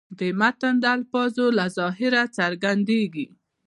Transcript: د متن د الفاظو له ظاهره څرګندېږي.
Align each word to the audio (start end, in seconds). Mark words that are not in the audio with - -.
د 0.19 0.21
متن 0.39 0.75
د 0.83 0.85
الفاظو 0.95 1.45
له 1.57 1.65
ظاهره 1.77 2.23
څرګندېږي. 2.37 3.25